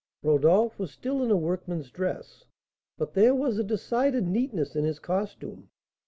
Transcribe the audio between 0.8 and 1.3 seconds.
still in